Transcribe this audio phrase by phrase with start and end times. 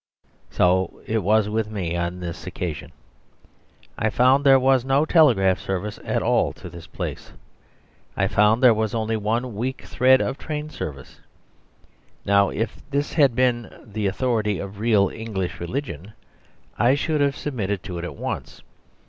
[0.49, 2.91] So it was with me on this occasion.
[3.99, 7.33] I found there was no telegraph service at all to this place;
[8.17, 11.19] I found there was only one weak thread of train service.
[12.25, 16.13] Now if this had been the authority of real English religion,
[16.79, 18.63] I should have submitted to it at once.